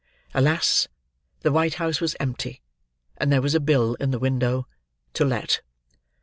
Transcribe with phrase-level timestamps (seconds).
[0.33, 0.87] Alas!
[1.41, 2.63] the white house was empty,
[3.17, 4.65] and there was a bill in the window.
[5.13, 5.61] "To Let."